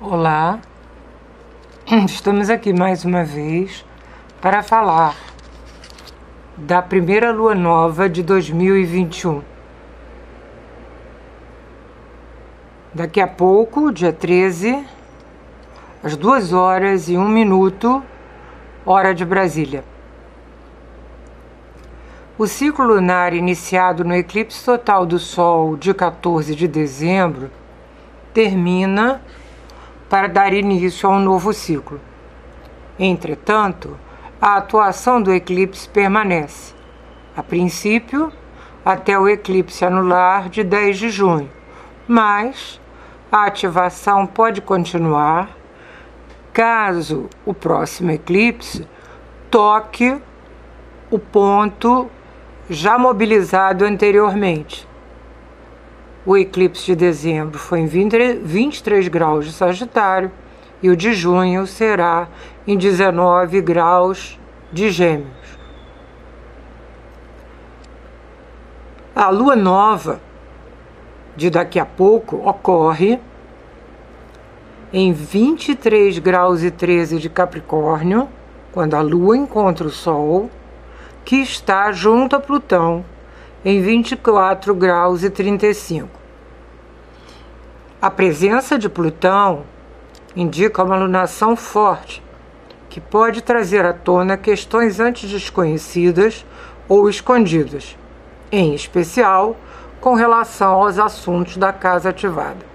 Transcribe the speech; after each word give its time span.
Olá, 0.00 0.58
estamos 2.04 2.50
aqui 2.50 2.72
mais 2.72 3.04
uma 3.04 3.22
vez 3.22 3.86
para 4.40 4.60
falar 4.60 5.14
da 6.56 6.82
primeira 6.82 7.30
lua 7.30 7.54
nova 7.54 8.08
de 8.08 8.20
2021. 8.20 9.40
Daqui 12.92 13.20
a 13.20 13.28
pouco, 13.28 13.92
dia 13.92 14.12
13, 14.12 14.84
às 16.02 16.16
2 16.16 16.52
horas 16.52 17.08
e 17.08 17.16
1 17.16 17.28
minuto, 17.28 18.02
hora 18.84 19.14
de 19.14 19.24
Brasília. 19.24 19.84
O 22.36 22.48
ciclo 22.48 22.84
lunar 22.84 23.32
iniciado 23.32 24.02
no 24.04 24.12
eclipse 24.12 24.64
total 24.64 25.06
do 25.06 25.20
Sol 25.20 25.76
de 25.76 25.94
14 25.94 26.56
de 26.56 26.66
dezembro 26.66 27.48
termina 28.34 29.22
para 30.14 30.28
dar 30.28 30.52
início 30.52 31.10
a 31.10 31.12
um 31.12 31.18
novo 31.18 31.52
ciclo. 31.52 32.00
Entretanto, 32.96 33.98
a 34.40 34.58
atuação 34.58 35.20
do 35.20 35.34
eclipse 35.34 35.88
permanece, 35.88 36.72
a 37.36 37.42
princípio, 37.42 38.32
até 38.84 39.18
o 39.18 39.28
eclipse 39.28 39.84
anular 39.84 40.48
de 40.48 40.62
10 40.62 40.98
de 40.98 41.10
junho, 41.10 41.50
mas 42.06 42.80
a 43.32 43.46
ativação 43.46 44.24
pode 44.24 44.60
continuar 44.60 45.50
caso 46.52 47.28
o 47.44 47.52
próximo 47.52 48.12
eclipse 48.12 48.86
toque 49.50 50.16
o 51.10 51.18
ponto 51.18 52.08
já 52.70 52.96
mobilizado 52.96 53.84
anteriormente. 53.84 54.86
O 56.26 56.38
eclipse 56.38 56.86
de 56.86 56.96
dezembro 56.96 57.58
foi 57.58 57.80
em 57.80 57.86
20, 57.86 58.38
23 58.42 59.08
graus 59.08 59.44
de 59.44 59.52
Sagitário 59.52 60.30
e 60.82 60.88
o 60.88 60.96
de 60.96 61.12
junho 61.12 61.66
será 61.66 62.28
em 62.66 62.78
19 62.78 63.60
graus 63.60 64.38
de 64.72 64.90
Gêmeos. 64.90 65.58
A 69.14 69.28
lua 69.28 69.54
nova 69.54 70.18
de 71.36 71.50
daqui 71.50 71.78
a 71.78 71.84
pouco 71.84 72.36
ocorre 72.48 73.20
em 74.92 75.12
23 75.12 76.18
graus 76.20 76.62
e 76.62 76.70
13 76.70 77.18
de 77.18 77.28
Capricórnio, 77.28 78.28
quando 78.72 78.94
a 78.94 79.02
lua 79.02 79.36
encontra 79.36 79.86
o 79.86 79.90
Sol, 79.90 80.48
que 81.24 81.36
está 81.36 81.92
junto 81.92 82.34
a 82.34 82.40
Plutão 82.40 83.04
em 83.64 83.80
24 83.80 84.74
graus 84.74 85.24
e 85.24 85.30
35. 85.30 86.23
A 88.04 88.10
presença 88.10 88.78
de 88.78 88.86
Plutão 88.86 89.62
indica 90.36 90.84
uma 90.84 90.94
lunação 90.94 91.56
forte, 91.56 92.22
que 92.90 93.00
pode 93.00 93.40
trazer 93.40 93.82
à 93.86 93.94
tona 93.94 94.36
questões 94.36 95.00
antes 95.00 95.30
desconhecidas 95.30 96.44
ou 96.86 97.08
escondidas, 97.08 97.96
em 98.52 98.74
especial 98.74 99.56
com 100.02 100.12
relação 100.12 100.74
aos 100.74 100.98
assuntos 100.98 101.56
da 101.56 101.72
casa 101.72 102.10
ativada. 102.10 102.66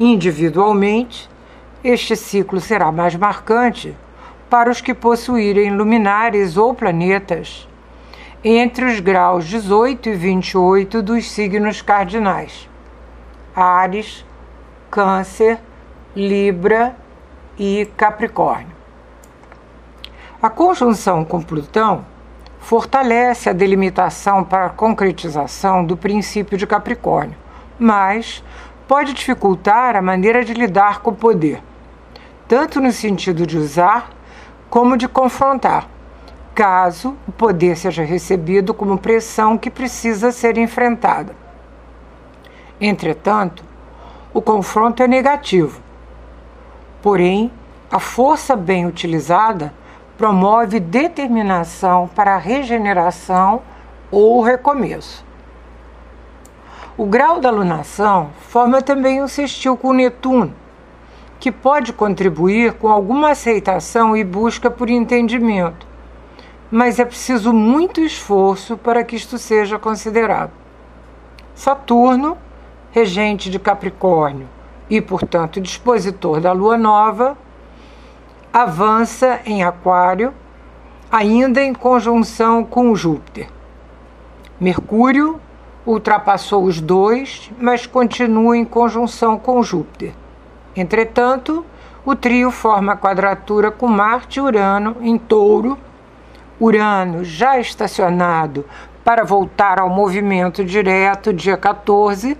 Individualmente, 0.00 1.28
este 1.84 2.16
ciclo 2.16 2.58
será 2.58 2.90
mais 2.90 3.14
marcante 3.14 3.94
para 4.48 4.70
os 4.70 4.80
que 4.80 4.94
possuírem 4.94 5.76
luminares 5.76 6.56
ou 6.56 6.72
planetas 6.72 7.68
entre 8.42 8.86
os 8.86 8.98
graus 8.98 9.44
18 9.44 10.08
e 10.08 10.14
28 10.14 11.02
dos 11.02 11.30
signos 11.30 11.82
cardinais: 11.82 12.71
Ares, 13.54 14.24
Câncer, 14.90 15.58
Libra 16.14 16.96
e 17.58 17.88
Capricórnio. 17.96 18.72
A 20.42 20.50
conjunção 20.50 21.24
com 21.24 21.40
Plutão 21.40 22.04
fortalece 22.58 23.48
a 23.48 23.52
delimitação 23.52 24.44
para 24.44 24.66
a 24.66 24.70
concretização 24.70 25.84
do 25.84 25.96
princípio 25.96 26.56
de 26.56 26.66
Capricórnio, 26.66 27.36
mas 27.78 28.42
pode 28.88 29.12
dificultar 29.12 29.96
a 29.96 30.02
maneira 30.02 30.44
de 30.44 30.54
lidar 30.54 31.00
com 31.00 31.10
o 31.10 31.16
poder, 31.16 31.62
tanto 32.48 32.80
no 32.80 32.92
sentido 32.92 33.46
de 33.46 33.58
usar 33.58 34.10
como 34.68 34.96
de 34.96 35.08
confrontar 35.08 35.88
caso 36.54 37.16
o 37.26 37.32
poder 37.32 37.76
seja 37.76 38.02
recebido 38.02 38.74
como 38.74 38.98
pressão 38.98 39.56
que 39.56 39.70
precisa 39.70 40.30
ser 40.30 40.58
enfrentada. 40.58 41.34
Entretanto, 42.84 43.62
o 44.34 44.42
confronto 44.42 45.04
é 45.04 45.06
negativo. 45.06 45.80
Porém, 47.00 47.48
a 47.88 48.00
força 48.00 48.56
bem 48.56 48.86
utilizada 48.86 49.72
promove 50.18 50.80
determinação 50.80 52.08
para 52.08 52.34
a 52.34 52.38
regeneração 52.38 53.62
ou 54.10 54.42
recomeço. 54.42 55.24
O 56.98 57.06
grau 57.06 57.38
da 57.38 57.50
alunação 57.50 58.30
forma 58.48 58.82
também 58.82 59.22
um 59.22 59.28
sextil 59.28 59.76
com 59.76 59.92
Netuno, 59.92 60.52
que 61.38 61.52
pode 61.52 61.92
contribuir 61.92 62.72
com 62.72 62.88
alguma 62.88 63.30
aceitação 63.30 64.16
e 64.16 64.24
busca 64.24 64.68
por 64.68 64.90
entendimento, 64.90 65.86
mas 66.68 66.98
é 66.98 67.04
preciso 67.04 67.52
muito 67.52 68.00
esforço 68.00 68.76
para 68.76 69.04
que 69.04 69.14
isto 69.14 69.38
seja 69.38 69.78
considerado. 69.78 70.50
Saturno, 71.54 72.36
regente 72.92 73.50
de 73.50 73.58
Capricórnio 73.58 74.48
e, 74.88 75.00
portanto, 75.00 75.60
dispositor 75.60 76.40
da 76.40 76.52
lua 76.52 76.78
nova, 76.78 77.36
avança 78.52 79.40
em 79.44 79.64
Aquário, 79.64 80.32
ainda 81.10 81.60
em 81.60 81.74
conjunção 81.74 82.64
com 82.64 82.94
Júpiter. 82.94 83.48
Mercúrio 84.60 85.40
ultrapassou 85.84 86.62
os 86.62 86.80
dois, 86.80 87.50
mas 87.58 87.86
continua 87.86 88.56
em 88.56 88.64
conjunção 88.64 89.36
com 89.36 89.60
Júpiter. 89.62 90.12
Entretanto, 90.76 91.66
o 92.04 92.14
trio 92.14 92.50
forma 92.50 92.96
quadratura 92.96 93.70
com 93.70 93.88
Marte 93.88 94.38
e 94.38 94.42
Urano 94.42 94.96
em 95.00 95.18
Touro 95.18 95.76
Urano 96.62 97.24
já 97.24 97.58
estacionado 97.58 98.64
para 99.02 99.24
voltar 99.24 99.80
ao 99.80 99.88
movimento 99.88 100.64
direto 100.64 101.32
dia 101.32 101.56
14, 101.56 102.38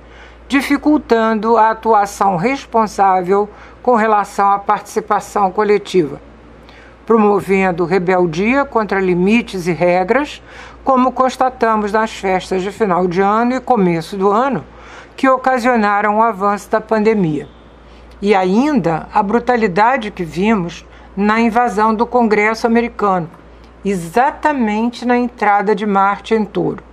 dificultando 0.52 1.56
a 1.56 1.70
atuação 1.70 2.36
responsável 2.36 3.48
com 3.82 3.94
relação 3.94 4.52
à 4.52 4.58
participação 4.58 5.50
coletiva, 5.50 6.20
promovendo 7.06 7.86
rebeldia 7.86 8.62
contra 8.62 9.00
limites 9.00 9.66
e 9.66 9.72
regras, 9.72 10.42
como 10.84 11.10
constatamos 11.10 11.90
nas 11.90 12.12
festas 12.12 12.60
de 12.60 12.70
final 12.70 13.08
de 13.08 13.22
ano 13.22 13.54
e 13.54 13.60
começo 13.60 14.14
do 14.14 14.30
ano, 14.30 14.62
que 15.16 15.26
ocasionaram 15.26 16.18
o 16.18 16.22
avanço 16.22 16.70
da 16.70 16.82
pandemia. 16.82 17.48
E 18.20 18.34
ainda 18.34 19.08
a 19.10 19.22
brutalidade 19.22 20.10
que 20.10 20.22
vimos 20.22 20.84
na 21.16 21.40
invasão 21.40 21.94
do 21.94 22.04
Congresso 22.04 22.66
americano 22.66 23.30
exatamente 23.82 25.06
na 25.06 25.16
entrada 25.16 25.74
de 25.74 25.86
Marte 25.86 26.34
em 26.34 26.44
Touro. 26.44 26.91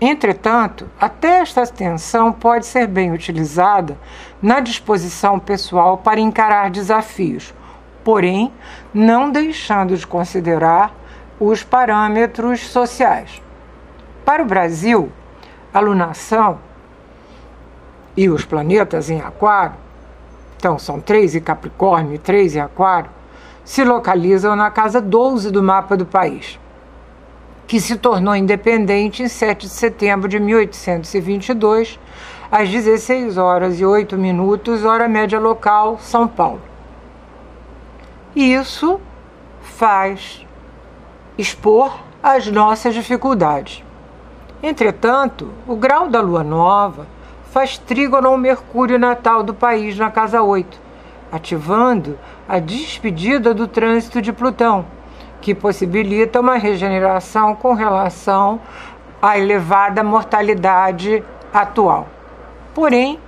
Entretanto, 0.00 0.88
até 1.00 1.40
esta 1.40 1.66
tensão 1.66 2.32
pode 2.32 2.66
ser 2.66 2.86
bem 2.86 3.12
utilizada 3.12 3.98
na 4.40 4.60
disposição 4.60 5.40
pessoal 5.40 5.98
para 5.98 6.20
encarar 6.20 6.70
desafios, 6.70 7.52
porém 8.04 8.52
não 8.94 9.30
deixando 9.30 9.96
de 9.96 10.06
considerar 10.06 10.94
os 11.40 11.64
parâmetros 11.64 12.60
sociais. 12.60 13.42
Para 14.24 14.42
o 14.42 14.46
Brasil, 14.46 15.10
a 15.74 15.80
lunação 15.80 16.60
e 18.16 18.28
os 18.28 18.44
planetas 18.44 19.10
em 19.10 19.20
Aquário, 19.20 19.76
então 20.56 20.78
são 20.78 21.00
três 21.00 21.34
em 21.34 21.40
Capricórnio 21.40 22.14
e 22.14 22.18
três 22.18 22.54
em 22.54 22.60
Aquário, 22.60 23.10
se 23.64 23.84
localizam 23.84 24.54
na 24.54 24.70
casa 24.70 25.00
12 25.00 25.50
do 25.50 25.62
mapa 25.62 25.96
do 25.96 26.06
país, 26.06 26.58
que 27.68 27.78
se 27.78 27.96
tornou 27.98 28.34
independente 28.34 29.22
em 29.22 29.28
7 29.28 29.66
de 29.66 29.72
setembro 29.72 30.26
de 30.26 30.40
1822, 30.40 32.00
às 32.50 32.70
16 32.70 33.36
horas 33.36 33.78
e 33.78 33.84
8 33.84 34.16
minutos, 34.16 34.86
hora 34.86 35.06
média 35.06 35.38
local, 35.38 35.98
São 36.00 36.26
Paulo. 36.26 36.62
Isso 38.34 38.98
faz 39.60 40.46
expor 41.36 42.00
as 42.22 42.46
nossas 42.46 42.94
dificuldades. 42.94 43.84
Entretanto, 44.62 45.52
o 45.66 45.76
grau 45.76 46.08
da 46.08 46.22
lua 46.22 46.42
nova 46.42 47.06
faz 47.50 47.76
trígono 47.76 48.28
ao 48.28 48.38
Mercúrio 48.38 48.98
natal 48.98 49.42
do 49.42 49.52
país 49.52 49.98
na 49.98 50.10
casa 50.10 50.42
8, 50.42 50.80
ativando 51.30 52.18
a 52.48 52.58
despedida 52.58 53.52
do 53.52 53.68
trânsito 53.68 54.22
de 54.22 54.32
Plutão, 54.32 54.86
que 55.40 55.54
possibilita 55.54 56.40
uma 56.40 56.56
regeneração 56.56 57.54
com 57.54 57.74
relação 57.74 58.60
à 59.20 59.38
elevada 59.38 60.02
mortalidade 60.02 61.22
atual. 61.52 62.08
Porém, 62.74 63.18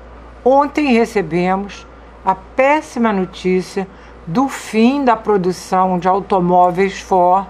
ontem 0.44 0.92
recebemos 0.92 1.86
a 2.24 2.34
péssima 2.34 3.12
notícia 3.12 3.86
do 4.26 4.48
fim 4.48 5.04
da 5.04 5.16
produção 5.16 5.98
de 5.98 6.06
automóveis 6.06 7.00
Ford 7.00 7.46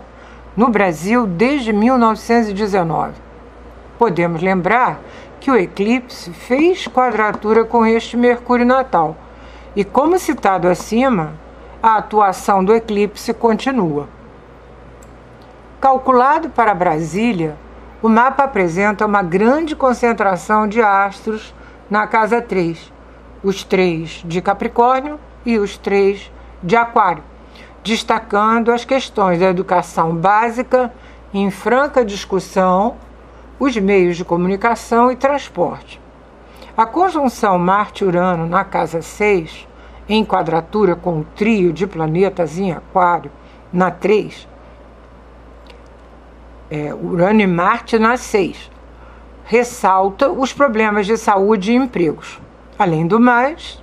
no 0.57 0.69
Brasil 0.69 1.27
desde 1.27 1.73
1919. 1.73 3.15
Podemos 3.99 4.41
lembrar 4.41 5.01
que 5.41 5.51
o 5.51 5.57
eclipse 5.57 6.31
fez 6.33 6.87
quadratura 6.87 7.65
com 7.65 7.85
este 7.85 8.17
Mercúrio 8.17 8.67
natal 8.67 9.17
e, 9.75 9.85
como 9.85 10.19
citado 10.19 10.69
acima, 10.69 11.33
a 11.83 11.97
atuação 11.97 12.63
do 12.63 12.75
eclipse 12.75 13.33
continua. 13.33 14.09
Calculado 15.81 16.51
para 16.51 16.75
Brasília, 16.75 17.57
o 18.03 18.09
mapa 18.09 18.45
apresenta 18.45 19.07
uma 19.07 19.23
grande 19.23 19.75
concentração 19.75 20.69
de 20.69 20.83
astros 20.83 21.55
na 21.89 22.07
casa 22.07 22.43
3, 22.43 22.93
os 23.43 23.65
três 23.65 24.23
de 24.27 24.43
Capricórnio 24.43 25.19
e 25.43 25.59
os 25.59 25.79
três 25.79 26.31
de 26.63 26.77
Aquário, 26.77 27.23
destacando 27.83 28.71
as 28.71 28.85
questões 28.85 29.41
da 29.41 29.47
educação 29.47 30.15
básica 30.15 30.93
em 31.33 31.51
franca 31.51 32.05
discussão, 32.05 32.97
os 33.59 33.75
meios 33.75 34.19
de 34.19 34.25
comunicação 34.25 35.11
e 35.11 35.17
transporte. 35.17 35.99
A 36.77 36.85
conjunção 36.85 37.59
Marte-Urano 37.59 38.47
na 38.47 38.65
casa 38.65 39.01
6, 39.01 39.67
em 40.07 40.27
quadratura 40.27 40.95
com 40.95 41.21
o 41.21 41.27
trio 41.35 41.73
de 41.73 41.87
planetas 41.87 42.59
em 42.59 42.71
Aquário, 42.71 43.31
na 43.73 43.91
3, 43.91 44.47
é, 46.71 46.95
Urano 46.95 47.41
e 47.41 47.47
Marte 47.47 47.99
na 47.99 48.17
6, 48.17 48.71
ressalta 49.45 50.31
os 50.31 50.53
problemas 50.53 51.07
de 51.07 51.17
saúde 51.17 51.73
e 51.73 51.75
empregos. 51.75 52.41
Além 52.79 53.07
do 53.07 53.19
mais, 53.19 53.83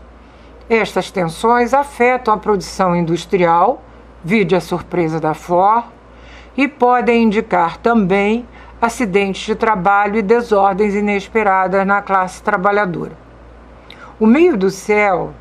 estas 0.69 1.11
tensões 1.11 1.73
afetam 1.73 2.33
a 2.33 2.37
produção 2.37 2.95
industrial, 2.95 3.83
vide 4.23 4.55
a 4.55 4.61
surpresa 4.61 5.19
da 5.19 5.33
Ford, 5.33 5.85
e 6.55 6.67
podem 6.67 7.23
indicar 7.23 7.77
também 7.77 8.47
acidentes 8.81 9.45
de 9.45 9.55
trabalho 9.55 10.17
e 10.17 10.21
desordens 10.21 10.95
inesperadas 10.95 11.85
na 11.85 12.01
classe 12.01 12.41
trabalhadora. 12.41 13.13
O 14.19 14.25
meio 14.25 14.57
do 14.57 14.69
céu 14.69 15.33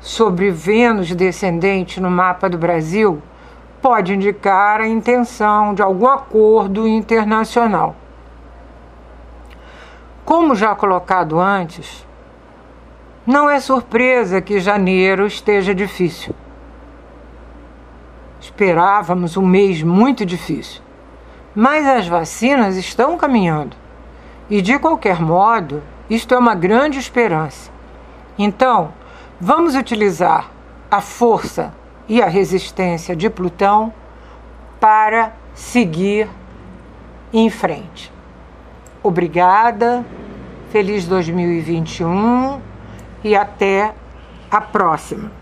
sobre 0.00 0.50
Vênus 0.50 1.14
descendente 1.14 2.00
no 2.00 2.10
mapa 2.10 2.48
do 2.48 2.56
Brasil 2.56 3.22
pode 3.80 4.14
indicar 4.14 4.80
a 4.80 4.88
intenção 4.88 5.74
de 5.74 5.82
algum 5.82 6.08
acordo 6.08 6.86
internacional. 6.86 7.94
Como 10.24 10.54
já 10.54 10.74
colocado 10.74 11.38
antes, 11.38 12.06
não 13.26 13.48
é 13.48 13.60
surpresa 13.60 14.40
que 14.40 14.60
janeiro 14.60 15.26
esteja 15.26 15.74
difícil. 15.74 16.34
Esperávamos 18.40 19.36
um 19.36 19.46
mês 19.46 19.82
muito 19.82 20.24
difícil, 20.24 20.82
mas 21.54 21.86
as 21.86 22.06
vacinas 22.06 22.76
estão 22.76 23.16
caminhando. 23.16 23.76
E 24.50 24.62
de 24.62 24.78
qualquer 24.78 25.20
modo, 25.20 25.82
isto 26.08 26.34
é 26.34 26.38
uma 26.38 26.54
grande 26.54 26.98
esperança. 26.98 27.70
Então, 28.38 28.92
vamos 29.40 29.74
utilizar 29.74 30.50
a 30.90 31.00
força 31.00 31.74
e 32.08 32.22
a 32.22 32.26
resistência 32.26 33.14
de 33.14 33.28
Plutão 33.28 33.92
para 34.80 35.32
seguir 35.54 36.28
em 37.32 37.50
frente. 37.50 38.12
Obrigada, 39.02 40.04
feliz 40.70 41.06
2021 41.06 42.60
e 43.22 43.36
até 43.36 43.92
a 44.50 44.60
próxima. 44.60 45.37